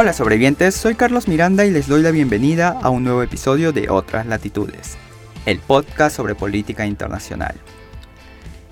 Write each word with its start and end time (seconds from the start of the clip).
Hola 0.00 0.12
sobrevivientes, 0.12 0.76
soy 0.76 0.94
Carlos 0.94 1.26
Miranda 1.26 1.66
y 1.66 1.72
les 1.72 1.88
doy 1.88 2.02
la 2.02 2.12
bienvenida 2.12 2.68
a 2.68 2.88
un 2.88 3.02
nuevo 3.02 3.20
episodio 3.20 3.72
de 3.72 3.90
Otras 3.90 4.26
Latitudes, 4.26 4.96
el 5.44 5.58
podcast 5.58 6.14
sobre 6.14 6.36
política 6.36 6.86
internacional. 6.86 7.56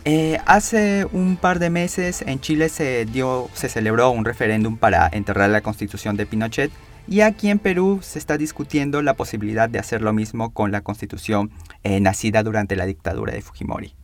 Eh, 0.05 0.39
hace 0.47 1.05
un 1.11 1.37
par 1.37 1.59
de 1.59 1.69
meses 1.69 2.23
en 2.23 2.39
Chile 2.39 2.69
se, 2.69 3.07
dio, 3.07 3.51
se 3.55 3.69
celebró 3.69 4.09
un 4.13 4.25
referéndum 4.25 4.77
para 4.77 5.09
enterrar 5.13 5.51
la 5.51 5.63
constitución 5.63 6.17
de 6.17 6.27
Pinochet 6.27 6.71
y 7.09 7.23
aquí 7.23 7.51
en 7.51 7.59
Perú 7.59 7.99
se 8.03 8.21
está 8.21 8.39
discutiendo 8.39 9.03
la 9.03 9.15
posibilidad 9.15 9.69
de 9.69 9.81
hacer 9.81 10.03
lo 10.03 10.13
mismo 10.13 10.55
con 10.55 10.71
la 10.71 10.83
constitución 10.83 11.51
eh, 11.83 11.99
nacida 11.99 12.45
durante 12.45 12.77
la 12.77 12.87
dictadura 12.87 13.33
de 13.33 13.43
Fujimori. 13.43 13.97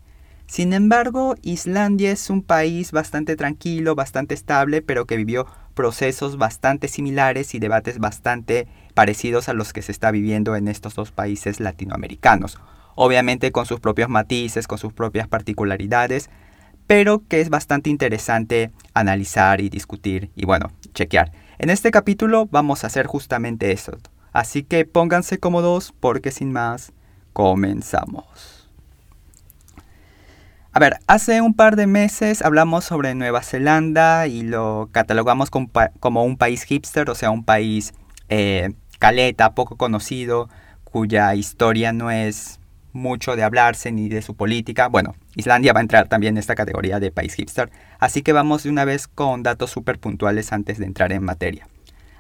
Sin 0.52 0.73
embargo, 0.75 1.36
Islandia 1.41 2.11
es 2.11 2.28
un 2.28 2.42
país 2.42 2.92
bastante 2.92 3.36
tranquilo, 3.36 3.95
bastante 3.95 4.34
estable, 4.34 4.83
pero 4.83 5.06
que 5.06 5.16
vivió 5.16 5.47
procesos 5.75 6.39
bastante 6.39 6.89
similares 6.89 7.55
y 7.55 7.59
debates 7.59 7.99
bastante 7.99 8.69
parecidos 8.95 9.49
a 9.49 9.55
los 9.55 9.73
que 9.73 9.83
se 9.83 9.93
está 9.93 10.11
viviendo 10.11 10.55
en 10.57 10.69
estos 10.69 10.95
dos 10.95 11.11
países 11.12 11.61
latinoamericanos. 11.61 12.59
Obviamente 12.95 13.53
con 13.53 13.67
sus 13.67 13.81
propios 13.81 14.09
matices, 14.09 14.67
con 14.67 14.79
sus 14.79 14.93
propias 14.93 15.29
particularidades, 15.29 16.31
pero 16.87 17.23
que 17.27 17.41
es 17.41 17.48
bastante 17.48 17.91
interesante 17.91 18.71
analizar 18.93 19.61
y 19.61 19.71
discutir 19.71 20.31
y 20.37 20.45
bueno, 20.45 20.71
chequear. 20.95 21.33
En 21.59 21.71
este 21.71 21.91
capítulo 21.91 22.47
vamos 22.51 22.84
a 22.84 22.89
hacer 22.89 23.07
justamente 23.07 23.73
eso. 23.73 23.97
Así 24.33 24.62
que 24.62 24.84
pónganse 24.84 25.39
cómodos 25.39 25.95
porque 25.98 26.31
sin 26.31 26.53
más, 26.53 26.93
comenzamos. 27.33 28.62
A 30.75 30.79
ver, 30.79 31.01
hace 31.07 31.43
un 31.43 31.53
par 31.53 31.77
de 31.77 31.87
meses 31.87 32.41
hablamos 32.41 32.84
sobre 32.84 33.15
Nueva 33.15 33.42
Zelanda 33.42 34.27
y 34.27 34.41
lo 34.41 34.89
catalogamos 34.91 35.51
como, 35.51 36.25
un 36.25 36.39
país 36.39 36.62
hipster, 36.62 37.11
o 37.11 37.14
sea, 37.14 37.31
un 37.31 37.45
país 37.45 37.92
eh, 38.31 38.73
caleta, 38.98 39.55
poco 39.55 39.77
conocido, 39.77 40.48
cuya 40.84 41.34
historia 41.34 41.92
no 41.92 42.11
es 42.11 42.59
mucho 42.95 43.37
de 43.37 43.42
hablarse 43.42 43.92
ni 43.92 44.09
de 44.09 44.23
su 44.23 44.34
política. 44.34 44.89
Bueno, 44.89 45.14
Islandia 45.37 45.75
va 45.75 45.81
a 45.81 45.83
entrar 45.83 46.09
también 46.09 46.34
en 46.34 46.39
esta 46.39 46.55
categoría 46.55 47.01
de 47.01 47.11
país 47.11 47.34
hipster, 47.34 47.70
así 47.98 48.23
que 48.23 48.33
vamos 48.33 48.62
de 48.62 48.70
una 48.70 48.86
vez 48.86 49.09
con 49.09 49.42
datos 49.42 49.70
súper 49.70 49.98
puntuales 49.98 50.55
antes 50.55 50.79
de 50.79 50.86
entrar 50.86 51.12
en 51.12 51.23
materia. 51.23 51.69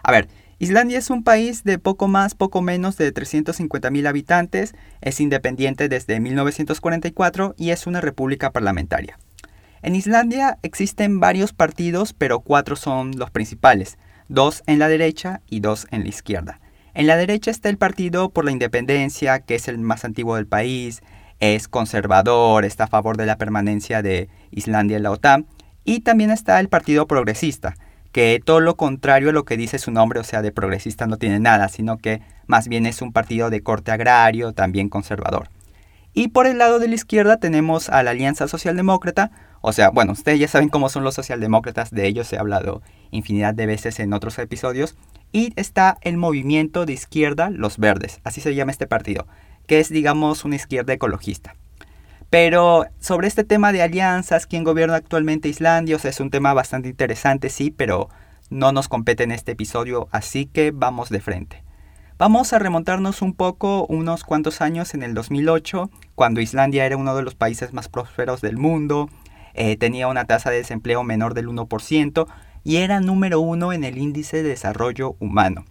A 0.02 0.12
ver, 0.12 0.28
Islandia 0.62 1.00
es 1.00 1.10
un 1.10 1.24
país 1.24 1.64
de 1.64 1.80
poco 1.80 2.06
más, 2.06 2.36
poco 2.36 2.62
menos 2.62 2.96
de 2.96 3.12
350.000 3.12 4.06
habitantes, 4.06 4.76
es 5.00 5.20
independiente 5.20 5.88
desde 5.88 6.20
1944 6.20 7.56
y 7.58 7.70
es 7.70 7.88
una 7.88 8.00
república 8.00 8.52
parlamentaria. 8.52 9.18
En 9.82 9.96
Islandia 9.96 10.60
existen 10.62 11.18
varios 11.18 11.52
partidos, 11.52 12.12
pero 12.12 12.38
cuatro 12.38 12.76
son 12.76 13.10
los 13.18 13.32
principales, 13.32 13.98
dos 14.28 14.62
en 14.68 14.78
la 14.78 14.86
derecha 14.86 15.40
y 15.50 15.58
dos 15.58 15.88
en 15.90 16.04
la 16.04 16.10
izquierda. 16.10 16.60
En 16.94 17.08
la 17.08 17.16
derecha 17.16 17.50
está 17.50 17.68
el 17.68 17.76
Partido 17.76 18.30
por 18.30 18.44
la 18.44 18.52
Independencia, 18.52 19.40
que 19.40 19.56
es 19.56 19.66
el 19.66 19.78
más 19.78 20.04
antiguo 20.04 20.36
del 20.36 20.46
país, 20.46 21.02
es 21.40 21.66
conservador, 21.66 22.64
está 22.64 22.84
a 22.84 22.86
favor 22.86 23.16
de 23.16 23.26
la 23.26 23.36
permanencia 23.36 24.00
de 24.00 24.28
Islandia 24.52 24.98
en 24.98 25.02
la 25.02 25.10
OTAN, 25.10 25.44
y 25.84 26.02
también 26.02 26.30
está 26.30 26.60
el 26.60 26.68
Partido 26.68 27.08
Progresista, 27.08 27.74
que 28.12 28.40
todo 28.44 28.60
lo 28.60 28.76
contrario 28.76 29.30
a 29.30 29.32
lo 29.32 29.44
que 29.44 29.56
dice 29.56 29.78
su 29.78 29.90
nombre, 29.90 30.20
o 30.20 30.24
sea, 30.24 30.42
de 30.42 30.52
progresista 30.52 31.06
no 31.06 31.16
tiene 31.16 31.40
nada, 31.40 31.68
sino 31.68 31.96
que 31.98 32.20
más 32.46 32.68
bien 32.68 32.86
es 32.86 33.02
un 33.02 33.12
partido 33.12 33.50
de 33.50 33.62
corte 33.62 33.90
agrario, 33.90 34.52
también 34.52 34.88
conservador. 34.88 35.48
Y 36.12 36.28
por 36.28 36.46
el 36.46 36.58
lado 36.58 36.78
de 36.78 36.88
la 36.88 36.94
izquierda 36.94 37.38
tenemos 37.38 37.88
a 37.88 38.02
la 38.02 38.10
Alianza 38.10 38.46
Socialdemócrata, 38.46 39.30
o 39.62 39.72
sea, 39.72 39.88
bueno, 39.88 40.12
ustedes 40.12 40.38
ya 40.38 40.48
saben 40.48 40.68
cómo 40.68 40.90
son 40.90 41.04
los 41.04 41.14
socialdemócratas, 41.14 41.90
de 41.90 42.06
ellos 42.06 42.30
he 42.32 42.38
hablado 42.38 42.82
infinidad 43.10 43.54
de 43.54 43.64
veces 43.64 43.98
en 43.98 44.12
otros 44.12 44.38
episodios, 44.38 44.94
y 45.32 45.54
está 45.56 45.96
el 46.02 46.18
movimiento 46.18 46.84
de 46.84 46.92
izquierda 46.92 47.48
Los 47.48 47.78
Verdes, 47.78 48.20
así 48.24 48.42
se 48.42 48.54
llama 48.54 48.72
este 48.72 48.86
partido, 48.86 49.26
que 49.66 49.80
es 49.80 49.88
digamos 49.88 50.44
una 50.44 50.56
izquierda 50.56 50.92
ecologista. 50.92 51.54
Pero 52.32 52.86
sobre 52.98 53.28
este 53.28 53.44
tema 53.44 53.72
de 53.72 53.82
alianzas, 53.82 54.46
quién 54.46 54.64
gobierna 54.64 54.96
actualmente 54.96 55.50
Islandia, 55.50 55.98
es 56.02 56.18
un 56.18 56.30
tema 56.30 56.54
bastante 56.54 56.88
interesante, 56.88 57.50
sí, 57.50 57.70
pero 57.70 58.08
no 58.48 58.72
nos 58.72 58.88
compete 58.88 59.24
en 59.24 59.32
este 59.32 59.52
episodio, 59.52 60.08
así 60.12 60.46
que 60.46 60.70
vamos 60.70 61.10
de 61.10 61.20
frente. 61.20 61.62
Vamos 62.16 62.54
a 62.54 62.58
remontarnos 62.58 63.20
un 63.20 63.34
poco 63.34 63.84
unos 63.84 64.24
cuantos 64.24 64.62
años 64.62 64.94
en 64.94 65.02
el 65.02 65.12
2008, 65.12 65.90
cuando 66.14 66.40
Islandia 66.40 66.86
era 66.86 66.96
uno 66.96 67.14
de 67.14 67.22
los 67.22 67.34
países 67.34 67.74
más 67.74 67.90
prósperos 67.90 68.40
del 68.40 68.56
mundo, 68.56 69.10
eh, 69.52 69.76
tenía 69.76 70.08
una 70.08 70.24
tasa 70.24 70.48
de 70.48 70.56
desempleo 70.56 71.04
menor 71.04 71.34
del 71.34 71.48
1% 71.48 72.28
y 72.64 72.76
era 72.76 73.00
número 73.00 73.40
uno 73.40 73.74
en 73.74 73.84
el 73.84 73.98
índice 73.98 74.42
de 74.42 74.48
desarrollo 74.48 75.16
humano. 75.20 75.66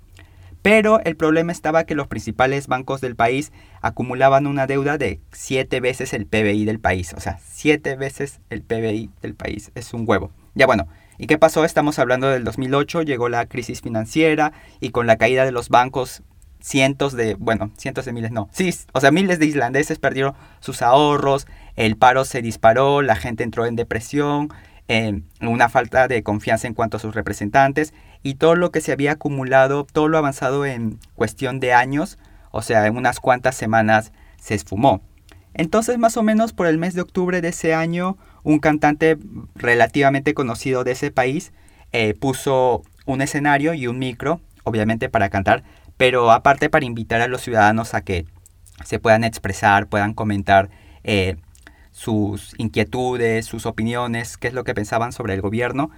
Pero 0.61 0.99
el 1.03 1.15
problema 1.15 1.51
estaba 1.51 1.85
que 1.85 1.95
los 1.95 2.07
principales 2.07 2.67
bancos 2.67 3.01
del 3.01 3.15
país 3.15 3.51
acumulaban 3.81 4.45
una 4.45 4.67
deuda 4.67 4.97
de 4.97 5.19
7 5.31 5.79
veces 5.79 6.13
el 6.13 6.27
PBI 6.27 6.65
del 6.65 6.79
país. 6.79 7.13
O 7.15 7.19
sea, 7.19 7.39
7 7.43 7.95
veces 7.95 8.41
el 8.49 8.61
PBI 8.61 9.09
del 9.21 9.33
país. 9.33 9.71
Es 9.73 9.93
un 9.93 10.03
huevo. 10.07 10.31
Ya 10.53 10.67
bueno, 10.67 10.87
¿y 11.17 11.27
qué 11.27 11.37
pasó? 11.37 11.65
Estamos 11.65 11.97
hablando 11.97 12.27
del 12.29 12.43
2008, 12.43 13.01
llegó 13.03 13.29
la 13.29 13.45
crisis 13.47 13.81
financiera 13.81 14.53
y 14.79 14.89
con 14.89 15.07
la 15.07 15.17
caída 15.17 15.45
de 15.45 15.51
los 15.51 15.69
bancos 15.69 16.23
cientos 16.59 17.13
de, 17.13 17.33
bueno, 17.35 17.71
cientos 17.75 18.05
de 18.05 18.13
miles, 18.13 18.31
no, 18.31 18.47
sí, 18.51 18.71
o 18.93 19.01
sea, 19.01 19.09
miles 19.09 19.39
de 19.39 19.47
islandeses 19.47 19.97
perdieron 19.97 20.35
sus 20.59 20.83
ahorros, 20.83 21.47
el 21.75 21.97
paro 21.97 22.23
se 22.23 22.43
disparó, 22.43 23.01
la 23.01 23.15
gente 23.15 23.43
entró 23.43 23.65
en 23.65 23.75
depresión, 23.75 24.49
una 25.41 25.69
falta 25.69 26.07
de 26.07 26.21
confianza 26.21 26.67
en 26.67 26.73
cuanto 26.73 26.97
a 26.97 26.99
sus 26.99 27.15
representantes 27.15 27.93
y 28.23 28.35
todo 28.35 28.55
lo 28.55 28.71
que 28.71 28.81
se 28.81 28.91
había 28.91 29.13
acumulado, 29.13 29.85
todo 29.91 30.07
lo 30.07 30.17
avanzado 30.17 30.65
en 30.65 30.99
cuestión 31.15 31.59
de 31.59 31.73
años, 31.73 32.17
o 32.51 32.61
sea, 32.61 32.85
en 32.85 32.97
unas 32.97 33.19
cuantas 33.19 33.55
semanas 33.55 34.11
se 34.37 34.55
esfumó. 34.55 35.01
Entonces, 35.53 35.97
más 35.97 36.17
o 36.17 36.23
menos 36.23 36.53
por 36.53 36.67
el 36.67 36.77
mes 36.77 36.93
de 36.93 37.01
octubre 37.01 37.41
de 37.41 37.49
ese 37.49 37.73
año, 37.73 38.17
un 38.43 38.59
cantante 38.59 39.17
relativamente 39.55 40.33
conocido 40.33 40.83
de 40.83 40.91
ese 40.91 41.11
país 41.11 41.51
eh, 41.91 42.13
puso 42.13 42.83
un 43.05 43.21
escenario 43.21 43.73
y 43.73 43.87
un 43.87 43.99
micro, 43.99 44.39
obviamente 44.63 45.09
para 45.09 45.29
cantar, 45.29 45.63
pero 45.97 46.31
aparte 46.31 46.69
para 46.69 46.85
invitar 46.85 47.21
a 47.21 47.27
los 47.27 47.41
ciudadanos 47.41 47.93
a 47.93 48.01
que 48.01 48.25
se 48.85 48.99
puedan 48.99 49.23
expresar, 49.23 49.87
puedan 49.87 50.13
comentar 50.13 50.69
eh, 51.03 51.35
sus 51.91 52.53
inquietudes, 52.57 53.45
sus 53.45 53.65
opiniones, 53.65 54.37
qué 54.37 54.47
es 54.47 54.53
lo 54.53 54.63
que 54.63 54.73
pensaban 54.73 55.11
sobre 55.11 55.33
el 55.33 55.41
gobierno. 55.41 55.91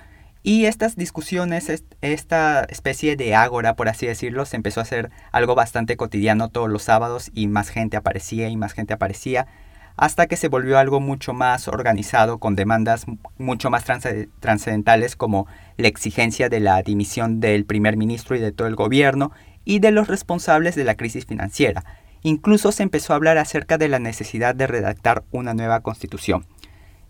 Y 0.44 0.66
estas 0.66 0.98
discusiones, 0.98 1.72
esta 2.02 2.64
especie 2.66 3.16
de 3.16 3.34
ágora, 3.34 3.76
por 3.76 3.88
así 3.88 4.06
decirlo, 4.06 4.46
se 4.46 4.58
empezó 4.58 4.82
a 4.82 4.84
hacer 4.84 5.10
algo 5.32 5.56
bastante 5.56 5.96
cotidiano 5.96 6.50
todos 6.50 6.70
los 6.70 6.84
sábados 6.84 7.32
y 7.34 7.48
más 7.48 7.70
gente 7.70 7.96
aparecía 7.96 8.50
y 8.50 8.58
más 8.58 8.74
gente 8.74 8.94
aparecía, 8.94 9.48
hasta 9.96 10.28
que 10.28 10.36
se 10.36 10.50
volvió 10.50 10.78
algo 10.78 11.00
mucho 11.00 11.34
más 11.34 11.68
organizado 11.70 12.40
con 12.40 12.56
demandas 12.56 13.06
mucho 13.38 13.70
más 13.70 13.86
trascendentales 13.86 15.16
como 15.16 15.48
la 15.78 15.88
exigencia 15.88 16.50
de 16.50 16.60
la 16.60 16.82
dimisión 16.82 17.40
del 17.40 17.64
primer 17.64 17.96
ministro 17.96 18.36
y 18.36 18.40
de 18.40 18.52
todo 18.52 18.68
el 18.68 18.76
gobierno 18.76 19.32
y 19.64 19.80
de 19.80 19.92
los 19.92 20.08
responsables 20.08 20.76
de 20.76 20.84
la 20.84 20.96
crisis 20.96 21.26
financiera, 21.26 21.84
Incluso 22.24 22.72
se 22.72 22.84
empezó 22.84 23.12
a 23.12 23.18
hablar 23.18 23.38
acerca 23.38 23.78
de 23.78 23.90
la 23.90 24.00
necesidad 24.00 24.56
de 24.56 24.66
redactar 24.66 25.26
una 25.32 25.54
nueva 25.54 25.82
constitución. 25.82 26.46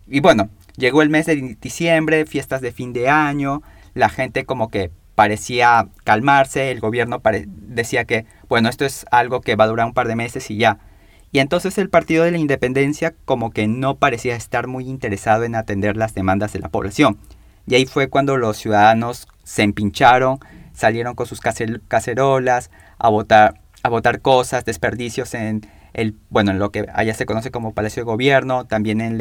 Y 0.08 0.18
bueno, 0.18 0.50
llegó 0.76 1.02
el 1.02 1.10
mes 1.10 1.26
de 1.26 1.56
diciembre, 1.60 2.26
fiestas 2.26 2.60
de 2.60 2.72
fin 2.72 2.92
de 2.92 3.08
año, 3.08 3.62
la 3.94 4.08
gente 4.08 4.44
como 4.44 4.68
que 4.68 4.90
parecía 5.14 5.88
calmarse, 6.04 6.70
el 6.70 6.80
gobierno 6.80 7.22
decía 7.46 8.04
que, 8.04 8.26
bueno, 8.48 8.68
esto 8.68 8.84
es 8.84 9.06
algo 9.10 9.40
que 9.40 9.56
va 9.56 9.64
a 9.64 9.68
durar 9.68 9.86
un 9.86 9.94
par 9.94 10.08
de 10.08 10.16
meses 10.16 10.50
y 10.50 10.56
ya. 10.56 10.78
Y 11.30 11.40
entonces 11.40 11.78
el 11.78 11.90
Partido 11.90 12.24
de 12.24 12.30
la 12.30 12.38
Independencia 12.38 13.14
como 13.24 13.50
que 13.50 13.66
no 13.66 13.96
parecía 13.96 14.36
estar 14.36 14.66
muy 14.66 14.88
interesado 14.88 15.44
en 15.44 15.54
atender 15.54 15.96
las 15.96 16.14
demandas 16.14 16.52
de 16.52 16.60
la 16.60 16.68
población. 16.68 17.18
Y 17.66 17.74
ahí 17.74 17.86
fue 17.86 18.08
cuando 18.08 18.36
los 18.36 18.56
ciudadanos 18.56 19.26
se 19.42 19.62
empincharon, 19.62 20.38
salieron 20.74 21.14
con 21.14 21.26
sus 21.26 21.40
cacerolas 21.40 22.70
a 22.98 23.08
votar 23.08 23.60
a 23.84 23.90
votar 23.90 24.22
cosas, 24.22 24.64
desperdicios 24.64 25.34
en 25.34 25.66
el, 25.92 26.16
bueno, 26.30 26.52
en 26.52 26.58
lo 26.58 26.70
que 26.70 26.86
allá 26.94 27.12
se 27.12 27.26
conoce 27.26 27.50
como 27.50 27.74
Palacio 27.74 28.00
de 28.00 28.06
Gobierno, 28.06 28.64
también 28.64 29.02
en, 29.02 29.18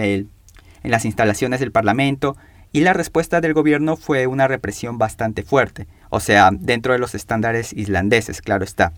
en 0.83 0.91
las 0.91 1.05
instalaciones 1.05 1.59
del 1.59 1.71
Parlamento, 1.71 2.37
y 2.71 2.81
la 2.81 2.93
respuesta 2.93 3.41
del 3.41 3.53
gobierno 3.53 3.95
fue 3.97 4.27
una 4.27 4.47
represión 4.47 4.97
bastante 4.97 5.43
fuerte, 5.43 5.87
o 6.09 6.19
sea, 6.19 6.49
dentro 6.51 6.93
de 6.93 6.99
los 6.99 7.15
estándares 7.15 7.73
islandeses, 7.73 8.41
claro 8.41 8.63
está. 8.63 8.93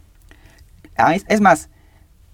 Ah, 0.97 1.15
es 1.15 1.41
más, 1.41 1.69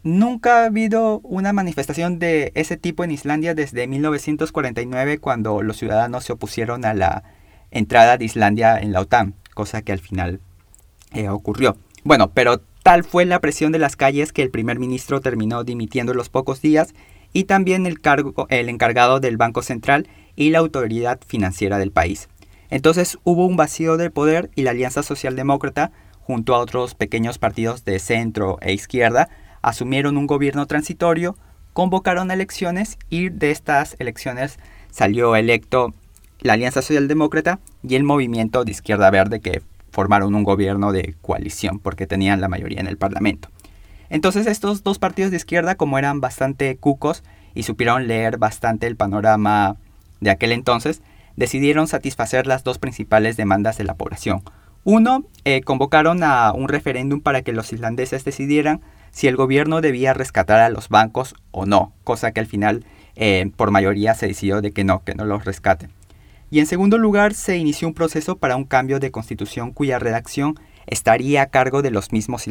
nunca 0.03 0.61
ha 0.61 0.65
habido 0.65 1.19
una 1.23 1.51
manifestación 1.51 2.19
de 2.19 2.51
ese 2.55 2.77
tipo 2.77 3.03
en 3.03 3.11
Islandia 3.11 3.55
desde 3.55 3.87
1949, 3.87 5.17
cuando 5.17 5.61
los 5.63 5.77
ciudadanos 5.77 6.25
se 6.25 6.33
opusieron 6.33 6.85
a 6.85 6.93
la 6.93 7.23
entrada 7.71 8.17
de 8.17 8.25
Islandia 8.25 8.77
en 8.77 8.91
la 8.91 9.01
OTAN, 9.01 9.33
cosa 9.53 9.81
que 9.81 9.91
al 9.91 9.99
final 9.99 10.39
eh, 11.13 11.29
ocurrió. 11.29 11.75
Bueno, 12.03 12.29
pero 12.31 12.61
Tal 12.83 13.03
fue 13.03 13.25
la 13.25 13.39
presión 13.39 13.71
de 13.71 13.79
las 13.79 13.95
calles 13.95 14.33
que 14.33 14.41
el 14.41 14.49
primer 14.49 14.79
ministro 14.79 15.21
terminó 15.21 15.63
dimitiendo 15.63 16.13
en 16.13 16.17
los 16.17 16.29
pocos 16.29 16.61
días 16.61 16.95
y 17.33 17.45
también 17.45 17.85
el, 17.85 18.01
cargo, 18.01 18.47
el 18.49 18.69
encargado 18.69 19.19
del 19.19 19.37
Banco 19.37 19.61
Central 19.61 20.07
y 20.35 20.49
la 20.49 20.59
autoridad 20.59 21.19
financiera 21.25 21.77
del 21.77 21.91
país. 21.91 22.29
Entonces 22.69 23.17
hubo 23.23 23.45
un 23.45 23.57
vacío 23.57 23.97
de 23.97 24.09
poder 24.09 24.49
y 24.55 24.63
la 24.63 24.71
Alianza 24.71 25.03
Socialdemócrata, 25.03 25.91
junto 26.21 26.55
a 26.55 26.59
otros 26.59 26.95
pequeños 26.95 27.37
partidos 27.37 27.83
de 27.83 27.99
centro 27.99 28.57
e 28.61 28.73
izquierda, 28.73 29.29
asumieron 29.61 30.17
un 30.17 30.27
gobierno 30.27 30.65
transitorio, 30.65 31.37
convocaron 31.73 32.31
elecciones 32.31 32.97
y 33.09 33.29
de 33.29 33.51
estas 33.51 33.95
elecciones 33.99 34.57
salió 34.89 35.35
electo 35.35 35.93
la 36.39 36.53
Alianza 36.53 36.81
Socialdemócrata 36.81 37.59
y 37.83 37.95
el 37.95 38.03
Movimiento 38.03 38.63
de 38.63 38.71
Izquierda 38.71 39.09
Verde 39.11 39.41
que 39.41 39.61
formaron 39.91 40.33
un 40.33 40.43
gobierno 40.43 40.91
de 40.91 41.15
coalición 41.21 41.79
porque 41.79 42.07
tenían 42.07 42.41
la 42.41 42.47
mayoría 42.47 42.79
en 42.79 42.87
el 42.87 42.97
Parlamento. 42.97 43.49
Entonces 44.11 44.45
estos 44.45 44.83
dos 44.83 44.99
partidos 44.99 45.31
de 45.31 45.37
izquierda, 45.37 45.75
como 45.75 45.97
eran 45.97 46.19
bastante 46.19 46.75
cucos 46.75 47.23
y 47.55 47.63
supieron 47.63 48.07
leer 48.07 48.37
bastante 48.37 48.85
el 48.85 48.97
panorama 48.97 49.77
de 50.19 50.29
aquel 50.29 50.51
entonces, 50.51 51.01
decidieron 51.37 51.87
satisfacer 51.87 52.45
las 52.45 52.65
dos 52.65 52.77
principales 52.77 53.37
demandas 53.37 53.77
de 53.77 53.85
la 53.85 53.95
población. 53.95 54.43
Uno, 54.83 55.23
eh, 55.45 55.61
convocaron 55.61 56.23
a 56.23 56.51
un 56.51 56.67
referéndum 56.67 57.21
para 57.21 57.41
que 57.41 57.53
los 57.53 57.71
islandeses 57.71 58.25
decidieran 58.25 58.81
si 59.11 59.29
el 59.29 59.37
gobierno 59.37 59.79
debía 59.79 60.13
rescatar 60.13 60.59
a 60.59 60.69
los 60.69 60.89
bancos 60.89 61.33
o 61.51 61.65
no, 61.65 61.93
cosa 62.03 62.33
que 62.33 62.41
al 62.41 62.47
final 62.47 62.83
eh, 63.15 63.49
por 63.55 63.71
mayoría 63.71 64.13
se 64.13 64.27
decidió 64.27 64.61
de 64.61 64.71
que 64.71 64.83
no, 64.83 65.05
que 65.05 65.15
no 65.15 65.23
los 65.23 65.45
rescaten. 65.45 65.89
Y 66.49 66.59
en 66.59 66.65
segundo 66.65 66.97
lugar, 66.97 67.33
se 67.33 67.55
inició 67.55 67.87
un 67.87 67.93
proceso 67.93 68.37
para 68.37 68.57
un 68.57 68.65
cambio 68.65 68.99
de 68.99 69.09
constitución 69.09 69.71
cuya 69.71 69.99
redacción 69.99 70.59
estaría 70.87 71.43
a 71.43 71.45
cargo 71.47 71.81
de 71.81 71.91
los 71.91 72.11
mismos 72.11 72.45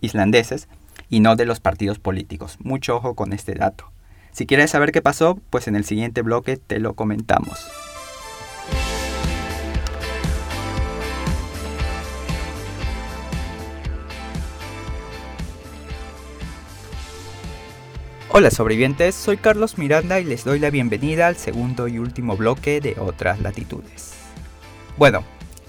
islandeses 0.00 0.68
y 1.08 1.20
no 1.20 1.36
de 1.36 1.46
los 1.46 1.60
partidos 1.60 1.98
políticos. 1.98 2.58
Mucho 2.60 2.96
ojo 2.96 3.14
con 3.14 3.32
este 3.32 3.54
dato. 3.54 3.90
Si 4.32 4.46
quieres 4.46 4.70
saber 4.70 4.90
qué 4.90 5.00
pasó, 5.00 5.38
pues 5.50 5.68
en 5.68 5.76
el 5.76 5.84
siguiente 5.84 6.22
bloque 6.22 6.56
te 6.56 6.80
lo 6.80 6.94
comentamos. 6.94 7.70
Hola 18.36 18.50
sobrevivientes, 18.50 19.14
soy 19.14 19.36
Carlos 19.36 19.78
Miranda 19.78 20.18
y 20.18 20.24
les 20.24 20.44
doy 20.44 20.58
la 20.58 20.70
bienvenida 20.70 21.28
al 21.28 21.36
segundo 21.36 21.86
y 21.86 22.00
último 22.00 22.36
bloque 22.36 22.80
de 22.80 22.96
Otras 22.98 23.40
Latitudes. 23.40 24.14
Bueno, 24.96 25.22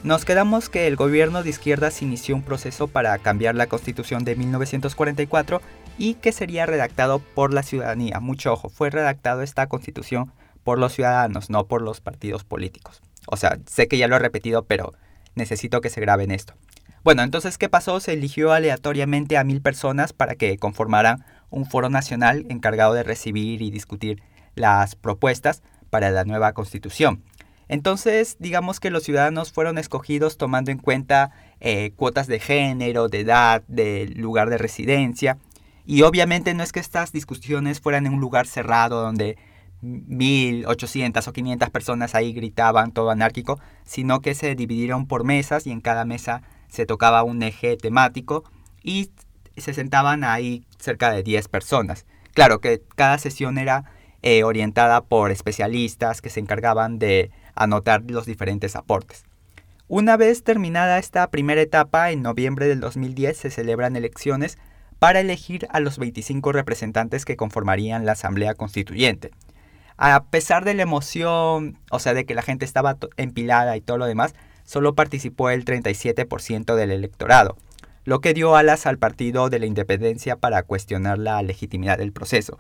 nos 0.06 0.24
quedamos 0.24 0.70
que 0.70 0.86
el 0.86 0.96
gobierno 0.96 1.42
de 1.42 1.50
izquierdas 1.50 2.04
inició 2.04 2.36
un 2.36 2.44
proceso 2.44 2.88
para 2.88 3.18
cambiar 3.18 3.56
la 3.56 3.66
constitución 3.66 4.24
de 4.24 4.36
1944 4.36 5.64
y 5.98 6.14
que 6.14 6.32
sería 6.32 6.68
redactado 6.68 7.18
por 7.18 7.52
la 7.52 7.64
ciudadanía. 7.64 8.20
Mucho 8.20 8.54
ojo, 8.54 8.70
fue 8.70 8.92
redactado 8.92 9.42
esta 9.42 9.66
constitución 9.66 10.32
por 10.64 10.78
los 10.78 10.94
ciudadanos, 10.94 11.50
no 11.50 11.66
por 11.66 11.82
los 11.82 12.02
partidos 12.02 12.44
políticos. 12.44 13.02
O 13.26 13.36
sea, 13.36 13.58
sé 13.66 13.88
que 13.88 13.98
ya 13.98 14.08
lo 14.08 14.16
he 14.16 14.20
repetido, 14.20 14.66
pero 14.66 14.94
necesito 15.34 15.82
que 15.82 15.90
se 15.90 16.02
graben 16.02 16.30
esto. 16.30 16.54
Bueno, 17.04 17.24
entonces, 17.24 17.58
¿qué 17.58 17.68
pasó? 17.68 18.00
Se 18.00 18.14
eligió 18.14 18.52
aleatoriamente 18.52 19.38
a 19.38 19.44
mil 19.44 19.60
personas 19.60 20.14
para 20.14 20.36
que 20.36 20.60
conformaran 20.60 21.26
un 21.50 21.66
foro 21.66 21.90
nacional 21.90 22.46
encargado 22.50 22.94
de 22.94 23.02
recibir 23.02 23.64
y 23.64 23.72
discutir 23.72 24.22
las 24.54 24.96
propuestas 24.96 25.64
para 25.90 26.12
la 26.12 26.26
nueva 26.26 26.54
constitución. 26.54 27.24
Entonces, 27.68 28.38
digamos 28.40 28.80
que 28.80 28.92
los 28.92 29.04
ciudadanos 29.04 29.52
fueron 29.52 29.78
escogidos 29.78 30.38
tomando 30.38 30.72
en 30.72 30.78
cuenta 30.78 31.32
eh, 31.60 31.92
cuotas 31.96 32.28
de 32.28 32.40
género, 32.40 33.08
de 33.10 33.22
edad, 33.22 33.64
de 33.68 34.08
lugar 34.16 34.50
de 34.50 34.58
residencia. 34.58 35.38
Y 35.86 36.02
obviamente 36.04 36.54
no 36.54 36.64
es 36.64 36.72
que 36.72 36.80
estas 36.80 37.12
discusiones 37.12 37.80
fueran 37.80 38.06
en 38.06 38.14
un 38.14 38.20
lugar 38.20 38.48
cerrado 38.48 39.02
donde 39.02 39.38
mil, 39.82 40.66
ochocientas 40.66 41.28
o 41.28 41.34
quinientas 41.34 41.70
personas 41.70 42.16
ahí 42.16 42.34
gritaban 42.34 42.92
todo 42.92 43.12
anárquico, 43.12 43.60
sino 43.84 44.22
que 44.22 44.34
se 44.34 44.56
dividieron 44.56 45.08
por 45.08 45.24
mesas 45.24 45.68
y 45.68 45.72
en 45.72 45.82
cada 45.82 46.06
mesa 46.06 46.42
se 46.68 46.86
tocaba 46.86 47.24
un 47.24 47.44
eje 47.44 47.78
temático 47.78 48.44
y 48.84 49.12
se 49.58 49.74
sentaban 49.74 50.24
ahí 50.24 50.66
cerca 50.80 51.12
de 51.12 51.24
10 51.24 51.48
personas. 51.48 52.06
Claro 52.34 52.60
que 52.60 52.82
cada 52.96 53.18
sesión 53.18 53.58
era 53.58 53.86
eh, 54.22 54.44
orientada 54.44 55.02
por 55.02 55.32
especialistas 55.32 56.22
que 56.22 56.30
se 56.30 56.40
encargaban 56.40 57.00
de 57.00 57.32
anotar 57.56 58.04
los 58.10 58.26
diferentes 58.26 58.76
aportes. 58.76 59.24
Una 59.88 60.18
vez 60.18 60.44
terminada 60.44 60.98
esta 60.98 61.30
primera 61.30 61.62
etapa, 61.62 62.12
en 62.12 62.22
noviembre 62.22 62.68
del 62.68 62.80
2010 62.80 63.38
se 63.38 63.50
celebran 63.52 63.96
elecciones 63.96 64.58
para 65.00 65.20
elegir 65.20 65.68
a 65.70 65.80
los 65.80 66.00
25 66.00 66.52
representantes 66.52 67.26
que 67.26 67.38
conformarían 67.38 68.06
la 68.06 68.14
Asamblea 68.14 68.56
Constituyente. 68.56 69.32
A 69.98 70.26
pesar 70.26 70.66
de 70.66 70.74
la 70.74 70.84
emoción, 70.84 71.78
o 71.92 72.00
sea, 72.00 72.14
de 72.14 72.26
que 72.26 72.34
la 72.34 72.42
gente 72.42 72.66
estaba 72.66 72.98
empilada 73.18 73.78
y 73.78 73.82
todo 73.82 73.98
lo 73.98 74.06
demás, 74.06 74.34
solo 74.64 74.96
participó 74.96 75.50
el 75.50 75.66
37% 75.66 76.76
del 76.76 76.92
electorado 76.92 77.58
lo 78.06 78.22
que 78.22 78.36
dio 78.36 78.56
alas 78.56 78.86
al 78.86 79.00
Partido 79.00 79.50
de 79.50 79.60
la 79.60 79.66
Independencia 79.66 80.36
para 80.36 80.62
cuestionar 80.62 81.18
la 81.18 81.42
legitimidad 81.42 81.98
del 81.98 82.14
proceso. 82.14 82.60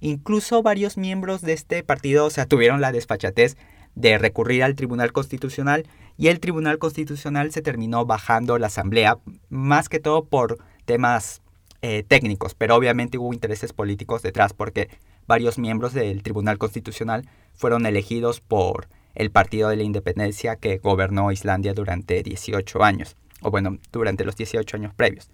Incluso 0.00 0.62
varios 0.62 0.98
miembros 0.98 1.40
de 1.40 1.54
este 1.54 1.82
partido 1.82 2.28
se 2.28 2.44
tuvieron 2.44 2.82
la 2.82 2.92
desfachatez 2.92 3.56
de 3.94 4.18
recurrir 4.18 4.62
al 4.62 4.74
Tribunal 4.74 5.12
Constitucional 5.12 5.86
y 6.16 6.28
el 6.28 6.40
Tribunal 6.40 6.78
Constitucional 6.78 7.52
se 7.52 7.62
terminó 7.62 8.06
bajando 8.06 8.58
la 8.58 8.68
Asamblea, 8.68 9.18
más 9.48 9.88
que 9.88 10.00
todo 10.00 10.24
por 10.24 10.58
temas 10.84 11.42
eh, 11.82 12.04
técnicos, 12.06 12.54
pero 12.54 12.76
obviamente 12.76 13.18
hubo 13.18 13.32
intereses 13.32 13.72
políticos 13.72 14.22
detrás 14.22 14.52
porque 14.52 14.88
varios 15.26 15.58
miembros 15.58 15.92
del 15.94 16.22
Tribunal 16.22 16.58
Constitucional 16.58 17.28
fueron 17.54 17.86
elegidos 17.86 18.40
por 18.40 18.88
el 19.14 19.30
Partido 19.30 19.68
de 19.68 19.76
la 19.76 19.82
Independencia 19.82 20.56
que 20.56 20.78
gobernó 20.78 21.32
Islandia 21.32 21.74
durante 21.74 22.22
18 22.22 22.82
años 22.82 23.16
o 23.42 23.50
bueno, 23.50 23.78
durante 23.90 24.24
los 24.24 24.36
18 24.36 24.76
años 24.76 24.94
previos. 24.94 25.28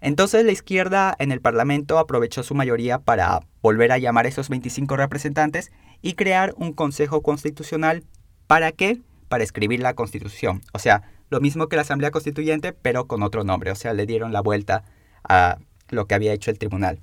Entonces 0.00 0.44
la 0.44 0.52
izquierda 0.52 1.14
en 1.18 1.32
el 1.32 1.40
Parlamento 1.40 1.98
aprovechó 1.98 2.42
su 2.42 2.54
mayoría 2.54 2.98
para 2.98 3.40
volver 3.62 3.92
a 3.92 3.98
llamar 3.98 4.26
a 4.26 4.28
esos 4.28 4.48
25 4.48 4.96
representantes 4.96 5.72
y 6.06 6.14
crear 6.14 6.54
un 6.56 6.72
Consejo 6.72 7.20
Constitucional. 7.20 8.04
¿Para 8.46 8.70
qué? 8.70 9.00
Para 9.28 9.42
escribir 9.42 9.80
la 9.80 9.94
Constitución. 9.94 10.62
O 10.72 10.78
sea, 10.78 11.02
lo 11.30 11.40
mismo 11.40 11.66
que 11.66 11.74
la 11.74 11.82
Asamblea 11.82 12.12
Constituyente, 12.12 12.72
pero 12.72 13.08
con 13.08 13.24
otro 13.24 13.42
nombre. 13.42 13.72
O 13.72 13.74
sea, 13.74 13.92
le 13.92 14.06
dieron 14.06 14.32
la 14.32 14.40
vuelta 14.40 14.84
a 15.28 15.58
lo 15.88 16.06
que 16.06 16.14
había 16.14 16.32
hecho 16.32 16.52
el 16.52 16.60
tribunal. 16.60 17.00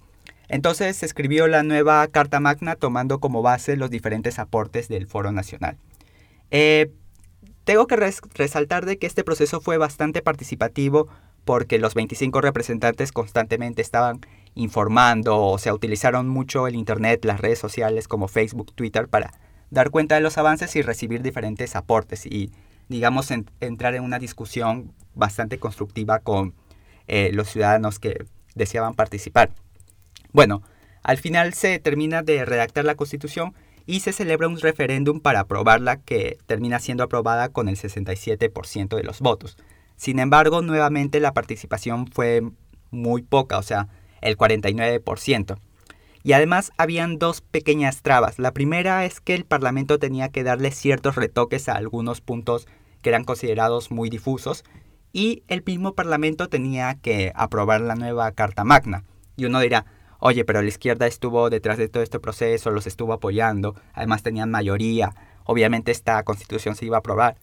Entonces 0.47 0.95
se 0.95 1.05
escribió 1.05 1.47
la 1.47 1.63
nueva 1.63 2.07
Carta 2.07 2.39
Magna 2.39 2.77
tomando 2.77 3.19
como 3.19 3.41
base 3.41 3.75
los 3.75 3.89
diferentes 3.89 4.39
aportes 4.39 4.87
del 4.87 5.05
Foro 5.05 5.33
Nacional. 5.33 5.75
Eh, 6.49 6.89
tengo 7.65 7.87
que 7.87 7.97
resaltar 7.97 8.85
de 8.85 8.97
que 8.97 9.07
este 9.07 9.25
proceso 9.25 9.59
fue 9.59 9.77
bastante 9.77 10.21
participativo 10.21 11.09
porque 11.43 11.77
los 11.77 11.93
25 11.93 12.39
representantes 12.39 13.11
constantemente 13.11 13.81
estaban 13.81 14.21
informando, 14.55 15.39
o 15.39 15.57
sea, 15.57 15.73
utilizaron 15.73 16.27
mucho 16.27 16.67
el 16.67 16.75
Internet, 16.75 17.25
las 17.25 17.39
redes 17.39 17.59
sociales 17.59 18.07
como 18.07 18.27
Facebook, 18.27 18.73
Twitter 18.73 19.07
para 19.07 19.33
dar 19.69 19.89
cuenta 19.89 20.15
de 20.15 20.21
los 20.21 20.37
avances 20.37 20.75
y 20.75 20.81
recibir 20.81 21.21
diferentes 21.21 21.75
aportes 21.75 22.25
y, 22.25 22.51
digamos, 22.89 23.31
entrar 23.31 23.95
en 23.95 24.03
una 24.03 24.19
discusión 24.19 24.93
bastante 25.15 25.57
constructiva 25.57 26.19
con 26.19 26.53
eh, 27.07 27.31
los 27.33 27.49
ciudadanos 27.49 27.99
que 27.99 28.25
deseaban 28.55 28.93
participar. 28.93 29.51
Bueno, 30.31 30.61
al 31.01 31.17
final 31.17 31.53
se 31.53 31.79
termina 31.79 32.21
de 32.21 32.45
redactar 32.45 32.85
la 32.85 32.95
constitución 32.95 33.53
y 33.85 33.99
se 33.99 34.13
celebra 34.13 34.47
un 34.47 34.59
referéndum 34.59 35.19
para 35.19 35.41
aprobarla 35.41 35.97
que 35.97 36.37
termina 36.45 36.79
siendo 36.79 37.03
aprobada 37.03 37.49
con 37.49 37.67
el 37.67 37.75
67% 37.75 38.95
de 38.95 39.03
los 39.03 39.19
votos. 39.19 39.57
Sin 39.95 40.19
embargo, 40.19 40.61
nuevamente 40.61 41.19
la 41.19 41.33
participación 41.33 42.07
fue 42.07 42.41
muy 42.91 43.21
poca, 43.21 43.57
o 43.57 43.63
sea, 43.63 43.89
el 44.23 44.37
49%. 44.37 45.57
Y 46.23 46.33
además 46.33 46.71
habían 46.77 47.19
dos 47.19 47.41
pequeñas 47.41 48.01
trabas. 48.01 48.39
La 48.39 48.53
primera 48.53 49.05
es 49.05 49.19
que 49.19 49.35
el 49.35 49.45
Parlamento 49.45 49.99
tenía 49.99 50.29
que 50.29 50.43
darle 50.43 50.71
ciertos 50.71 51.15
retoques 51.15 51.67
a 51.67 51.73
algunos 51.73 52.21
puntos 52.21 52.67
que 53.01 53.09
eran 53.09 53.25
considerados 53.25 53.91
muy 53.91 54.09
difusos 54.09 54.63
y 55.11 55.43
el 55.47 55.63
mismo 55.63 55.93
Parlamento 55.93 56.47
tenía 56.47 56.95
que 56.95 57.31
aprobar 57.35 57.81
la 57.81 57.95
nueva 57.95 58.31
Carta 58.31 58.63
Magna. 58.63 59.03
Y 59.35 59.45
uno 59.45 59.59
dirá, 59.59 59.85
oye, 60.19 60.45
pero 60.45 60.61
la 60.61 60.69
izquierda 60.69 61.05
estuvo 61.05 61.49
detrás 61.49 61.77
de 61.77 61.89
todo 61.89 62.01
este 62.01 62.19
proceso, 62.19 62.71
los 62.71 62.87
estuvo 62.87 63.13
apoyando, 63.13 63.75
además 63.93 64.23
tenían 64.23 64.49
mayoría, 64.49 65.13
obviamente 65.43 65.91
esta 65.91 66.23
constitución 66.23 66.75
se 66.75 66.85
iba 66.85 66.97
a 66.97 66.99
aprobar. 66.99 67.37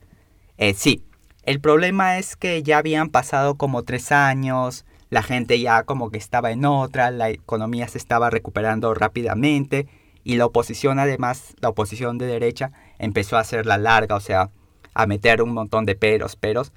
Eh, 0.56 0.74
sí, 0.74 1.04
el 1.42 1.60
problema 1.60 2.18
es 2.18 2.36
que 2.36 2.62
ya 2.62 2.78
habían 2.78 3.08
pasado 3.08 3.56
como 3.56 3.82
tres 3.82 4.12
años, 4.12 4.84
la 5.10 5.22
gente 5.22 5.60
ya 5.60 5.82
como 5.82 6.10
que 6.10 6.18
estaba 6.18 6.52
en 6.52 6.64
otra, 6.64 7.10
la 7.10 7.30
economía 7.30 7.88
se 7.88 7.98
estaba 7.98 8.30
recuperando 8.30 8.94
rápidamente 8.94 9.86
y 10.24 10.36
la 10.36 10.46
oposición 10.46 10.98
además, 10.98 11.54
la 11.60 11.68
oposición 11.68 12.18
de 12.18 12.26
derecha 12.26 12.72
empezó 12.98 13.36
a 13.36 13.40
hacer 13.40 13.66
la 13.66 13.78
larga, 13.78 14.16
o 14.16 14.20
sea, 14.20 14.50
a 14.94 15.06
meter 15.06 15.42
un 15.42 15.52
montón 15.52 15.84
de 15.84 15.96
peros, 15.96 16.36
peros. 16.36 16.72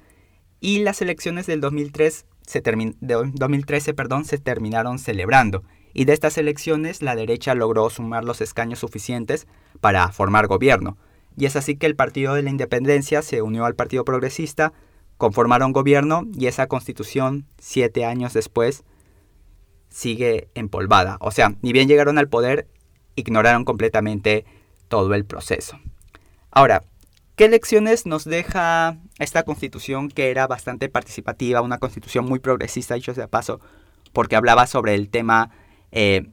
Y 0.60 0.80
las 0.80 1.00
elecciones 1.00 1.46
del 1.46 1.60
2003 1.60 2.26
se 2.46 2.60
de 2.60 3.32
2013 3.32 3.94
perdón, 3.94 4.24
se 4.24 4.38
terminaron 4.38 4.98
celebrando 4.98 5.62
y 5.94 6.04
de 6.04 6.12
estas 6.12 6.36
elecciones 6.36 7.00
la 7.00 7.14
derecha 7.14 7.54
logró 7.54 7.88
sumar 7.88 8.24
los 8.24 8.40
escaños 8.40 8.80
suficientes 8.80 9.46
para 9.80 10.10
formar 10.10 10.48
gobierno. 10.48 10.98
Y 11.36 11.46
es 11.46 11.56
así 11.56 11.76
que 11.76 11.86
el 11.86 11.96
Partido 11.96 12.34
de 12.34 12.42
la 12.42 12.50
Independencia 12.50 13.22
se 13.22 13.42
unió 13.42 13.64
al 13.64 13.76
Partido 13.76 14.04
Progresista, 14.04 14.72
conformaron 15.16 15.72
gobierno 15.72 16.24
y 16.34 16.46
esa 16.46 16.66
constitución, 16.66 17.46
siete 17.58 18.04
años 18.04 18.32
después, 18.32 18.84
sigue 19.88 20.48
empolvada. 20.54 21.18
O 21.20 21.30
sea, 21.30 21.54
ni 21.62 21.72
bien 21.72 21.88
llegaron 21.88 22.18
al 22.18 22.28
poder, 22.28 22.68
ignoraron 23.14 23.64
completamente 23.64 24.44
todo 24.88 25.14
el 25.14 25.24
proceso. 25.24 25.78
Ahora, 26.50 26.82
¿qué 27.36 27.48
lecciones 27.48 28.06
nos 28.06 28.24
deja 28.24 28.98
esta 29.18 29.44
constitución 29.44 30.08
que 30.08 30.30
era 30.30 30.46
bastante 30.46 30.88
participativa, 30.88 31.62
una 31.62 31.78
constitución 31.78 32.24
muy 32.26 32.40
progresista, 32.40 32.94
dicho 32.94 33.14
sea 33.14 33.28
paso, 33.28 33.60
porque 34.12 34.36
hablaba 34.36 34.66
sobre 34.66 34.94
el 34.94 35.08
tema 35.10 35.50
eh, 35.92 36.30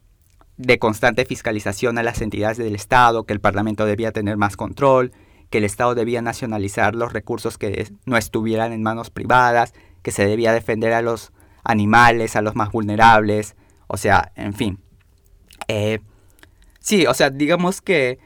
de 0.57 0.79
constante 0.79 1.25
fiscalización 1.25 1.97
a 1.97 2.03
las 2.03 2.21
entidades 2.21 2.57
del 2.57 2.75
Estado, 2.75 3.25
que 3.25 3.33
el 3.33 3.41
Parlamento 3.41 3.85
debía 3.85 4.11
tener 4.11 4.37
más 4.37 4.57
control, 4.57 5.11
que 5.51 5.59
el 5.59 5.65
Estado 5.65 5.93
debía 5.93 6.21
nacionalizar 6.21 6.95
los 6.95 7.13
recursos 7.13 7.57
que 7.57 7.87
no 8.05 8.17
estuvieran 8.17 8.71
en 8.71 8.81
manos 8.81 9.11
privadas, 9.11 9.73
que 10.01 10.11
se 10.11 10.25
debía 10.25 10.53
defender 10.53 10.93
a 10.93 11.01
los 11.03 11.31
animales, 11.63 12.35
a 12.35 12.41
los 12.41 12.55
más 12.55 12.71
vulnerables, 12.71 13.55
o 13.87 13.97
sea, 13.97 14.31
en 14.35 14.53
fin. 14.53 14.79
Eh, 15.67 15.99
sí, 16.79 17.05
o 17.05 17.13
sea, 17.13 17.29
digamos 17.29 17.81
que 17.81 18.17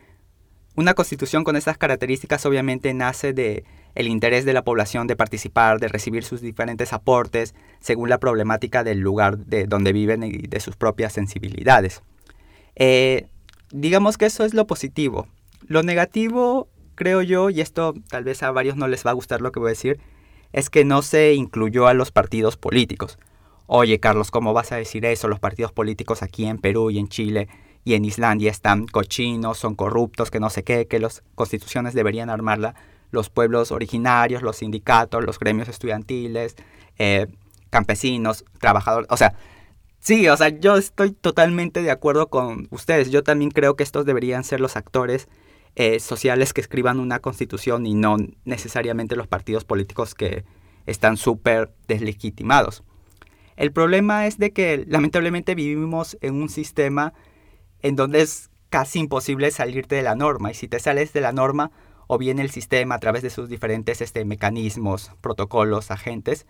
una 0.75 0.93
constitución 0.93 1.43
con 1.43 1.55
estas 1.55 1.77
características 1.77 2.45
obviamente 2.45 2.93
nace 2.93 3.33
de 3.33 3.65
el 3.95 4.07
interés 4.07 4.45
de 4.45 4.53
la 4.53 4.63
población 4.63 5.07
de 5.07 5.15
participar, 5.15 5.79
de 5.79 5.87
recibir 5.87 6.23
sus 6.23 6.41
diferentes 6.41 6.93
aportes 6.93 7.55
según 7.79 8.09
la 8.09 8.19
problemática 8.19 8.83
del 8.83 8.99
lugar 8.99 9.37
de 9.37 9.65
donde 9.65 9.93
viven 9.93 10.21
y 10.23 10.47
de 10.47 10.59
sus 10.59 10.75
propias 10.75 11.13
sensibilidades. 11.13 12.03
Eh, 12.75 13.29
digamos 13.71 14.17
que 14.17 14.25
eso 14.25 14.43
es 14.43 14.53
lo 14.53 14.67
positivo. 14.67 15.27
Lo 15.65 15.81
negativo, 15.81 16.67
creo 16.95 17.21
yo, 17.21 17.49
y 17.49 17.61
esto 17.61 17.93
tal 18.09 18.23
vez 18.23 18.43
a 18.43 18.51
varios 18.51 18.75
no 18.75 18.87
les 18.87 19.05
va 19.05 19.11
a 19.11 19.13
gustar 19.13 19.41
lo 19.41 19.51
que 19.51 19.59
voy 19.59 19.67
a 19.67 19.69
decir, 19.69 19.99
es 20.53 20.69
que 20.69 20.85
no 20.85 21.01
se 21.01 21.33
incluyó 21.33 21.87
a 21.87 21.93
los 21.93 22.11
partidos 22.11 22.57
políticos. 22.57 23.19
Oye, 23.67 23.99
Carlos, 23.99 24.31
¿cómo 24.31 24.53
vas 24.53 24.71
a 24.71 24.77
decir 24.77 25.05
eso? 25.05 25.27
Los 25.27 25.39
partidos 25.39 25.71
políticos 25.71 26.23
aquí 26.23 26.45
en 26.45 26.57
Perú 26.57 26.91
y 26.91 26.99
en 26.99 27.07
Chile 27.07 27.49
y 27.83 27.93
en 27.95 28.05
Islandia 28.05 28.51
están 28.51 28.87
cochinos, 28.87 29.57
son 29.57 29.75
corruptos, 29.75 30.31
que 30.31 30.39
no 30.39 30.49
sé 30.49 30.63
qué, 30.63 30.87
que 30.87 30.99
las 30.99 31.23
constituciones 31.35 31.93
deberían 31.93 32.29
armarla 32.29 32.75
los 33.11 33.29
pueblos 33.29 33.71
originarios, 33.71 34.41
los 34.41 34.57
sindicatos, 34.57 35.23
los 35.23 35.39
gremios 35.39 35.67
estudiantiles, 35.67 36.55
eh, 36.97 37.27
campesinos, 37.69 38.45
trabajadores, 38.59 39.07
o 39.11 39.17
sea, 39.17 39.35
Sí, 40.05 40.29
o 40.29 40.37
sea, 40.37 40.49
yo 40.49 40.77
estoy 40.77 41.13
totalmente 41.13 41.81
de 41.81 41.89
acuerdo 41.89 42.27
con 42.27 42.67
ustedes. 42.69 43.09
Yo 43.09 43.23
también 43.23 43.49
creo 43.49 43.75
que 43.75 43.81
estos 43.81 44.05
deberían 44.05 44.43
ser 44.43 44.59
los 44.59 44.75
actores 44.75 45.27
eh, 45.75 45.99
sociales 45.99 46.53
que 46.53 46.61
escriban 46.61 46.99
una 46.99 47.19
constitución 47.19 47.85
y 47.85 47.93
no 47.93 48.17
necesariamente 48.45 49.15
los 49.15 49.27
partidos 49.27 49.65
políticos 49.65 50.15
que 50.15 50.45
están 50.85 51.17
súper 51.17 51.73
deslegitimados. 51.87 52.83
El 53.57 53.71
problema 53.71 54.27
es 54.27 54.37
de 54.37 54.51
que 54.51 54.85
lamentablemente 54.87 55.55
vivimos 55.55 56.17
en 56.21 56.35
un 56.35 56.49
sistema 56.49 57.13
en 57.81 57.95
donde 57.95 58.21
es 58.21 58.49
casi 58.69 58.99
imposible 58.99 59.51
salirte 59.51 59.95
de 59.95 60.01
la 60.01 60.15
norma 60.15 60.51
y 60.51 60.53
si 60.53 60.67
te 60.67 60.79
sales 60.79 61.13
de 61.13 61.21
la 61.21 61.31
norma 61.31 61.71
o 62.07 62.17
bien 62.17 62.39
el 62.39 62.51
sistema 62.51 62.95
a 62.95 62.99
través 62.99 63.21
de 63.21 63.29
sus 63.29 63.49
diferentes 63.49 64.01
este, 64.01 64.25
mecanismos, 64.25 65.11
protocolos, 65.21 65.91
agentes, 65.91 66.45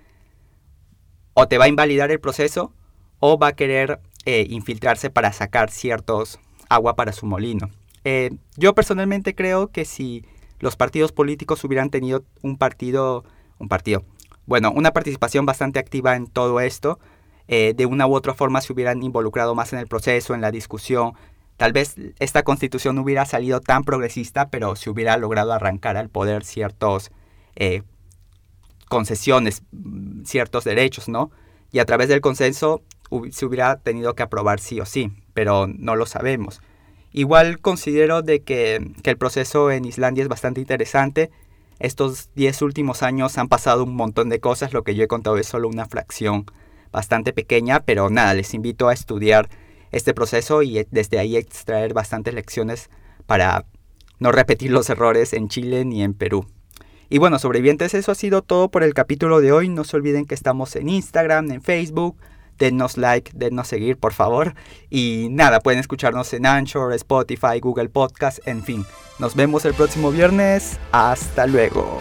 o 1.34 1.48
te 1.48 1.58
va 1.58 1.66
a 1.66 1.70
invalidar 1.70 2.12
el 2.12 2.20
proceso 2.20 2.74
o 3.20 3.38
va 3.38 3.48
a 3.48 3.56
querer 3.56 4.00
eh, 4.26 4.46
infiltrarse 4.50 5.10
para 5.10 5.32
sacar 5.34 5.70
ciertos 5.70 6.40
agua 6.70 6.96
para 6.96 7.12
su 7.12 7.26
molino. 7.26 7.70
Eh, 8.06 8.30
yo 8.56 8.76
personalmente 8.76 9.34
creo 9.34 9.72
que 9.72 9.84
si 9.84 10.24
los 10.60 10.76
partidos 10.76 11.12
políticos 11.12 11.64
hubieran 11.64 11.90
tenido 11.90 12.24
un 12.44 12.58
partido, 12.58 13.26
un 13.58 13.68
partido, 13.68 14.06
bueno, 14.46 14.72
una 14.72 14.94
participación 14.94 15.46
bastante 15.48 15.80
activa 15.80 16.16
en 16.16 16.28
todo 16.28 16.60
esto, 16.60 17.00
eh, 17.48 17.74
de 17.76 17.88
una 17.88 18.06
u 18.06 18.16
otra 18.16 18.36
forma 18.36 18.62
se 18.62 18.72
hubieran 18.74 19.02
involucrado 19.02 19.56
más 19.56 19.74
en 19.74 19.80
el 19.80 19.88
proceso, 19.88 20.36
en 20.36 20.42
la 20.42 20.52
discusión. 20.52 21.14
Tal 21.58 21.74
vez 21.74 21.96
esta 22.20 22.44
constitución 22.44 22.96
no 22.96 23.02
hubiera 23.02 23.26
salido 23.26 23.60
tan 23.60 23.84
progresista, 23.84 24.50
pero 24.50 24.76
se 24.76 24.92
hubiera 24.92 25.18
logrado 25.18 25.52
arrancar 25.52 25.98
al 25.98 26.10
poder 26.10 26.44
ciertos 26.46 27.12
concesiones, 28.88 29.64
ciertos 30.26 30.64
derechos, 30.64 31.08
¿no? 31.08 31.32
Y 31.72 31.80
a 31.80 31.86
través 31.86 32.10
del 32.10 32.22
consenso 32.22 32.84
se 33.32 33.46
hubiera 33.46 33.78
tenido 33.78 34.14
que 34.14 34.24
aprobar 34.24 34.60
sí 34.60 34.80
o 34.80 34.86
sí, 34.86 35.12
pero 35.34 35.66
no 35.68 35.96
lo 35.96 36.06
sabemos. 36.06 36.62
Igual 37.18 37.62
considero 37.62 38.24
de 38.24 38.42
que, 38.42 38.92
el 39.06 39.18
proceso 39.18 39.72
en 39.72 39.86
Islandia 39.86 40.22
es 40.22 40.28
bastante 40.28 40.60
interesante. 40.60 41.32
Estos 41.80 42.30
10 42.36 42.62
últimos 42.62 43.04
años 43.04 43.38
han 43.38 43.48
pasado 43.48 43.86
un 43.86 43.96
montón 43.96 44.28
de 44.28 44.42
cosas, 44.42 44.74
lo 44.74 44.84
que 44.84 44.96
yo 44.96 45.06
he 45.06 45.08
contado 45.08 45.38
es 45.38 45.48
solo 45.48 45.70
una 45.70 45.86
fracción 45.86 46.46
bastante 46.92 47.32
pequeña, 47.32 47.80
pero 47.80 48.10
nada, 48.10 48.34
les 48.34 48.54
invito 48.54 48.90
a 48.90 48.94
estudiar 48.94 49.48
este 49.94 50.14
proceso 50.14 50.62
y 50.62 50.86
desde 50.92 51.18
ahí 51.18 51.38
extraer 51.38 51.94
bastantes 51.94 52.34
lecciones 52.34 52.90
para 53.26 53.66
no 54.20 54.34
repetir 54.34 54.72
los 54.72 54.90
errores 54.90 55.32
en 55.32 55.48
Chile 55.48 55.86
ni 55.86 56.04
en 56.04 56.16
Perú. 56.16 56.46
Y 57.10 57.20
bueno, 57.20 57.40
sobrevivientes, 57.40 57.94
eso 57.94 58.12
ha 58.12 58.16
sido 58.16 58.42
todo 58.42 58.68
por 58.68 58.84
el 58.84 58.94
capítulo 58.94 59.40
de 59.40 59.54
hoy. 59.54 59.70
No 59.70 59.86
se 59.86 59.96
olviden 59.96 60.26
que 60.26 60.36
estamos 60.36 60.76
en 60.76 60.90
Instagram, 60.90 61.50
en 61.50 61.62
Facebook, 61.62 62.18
denos 62.58 62.98
like, 62.98 63.32
denos 63.34 63.68
seguir, 63.68 63.98
por 63.98 64.14
favor. 64.14 64.56
Y 64.90 65.28
nada, 65.32 65.60
pueden 65.60 65.80
escucharnos 65.80 66.34
en 66.34 66.46
Anchor, 66.46 66.94
Spotify, 66.94 67.60
Google 67.62 67.90
Podcast, 67.90 68.40
en 68.48 68.64
fin. 68.64 68.86
Nos 69.20 69.36
vemos 69.36 69.66
el 69.66 69.74
próximo 69.74 70.12
viernes. 70.12 70.80
Hasta 70.92 71.48
luego. 71.48 72.00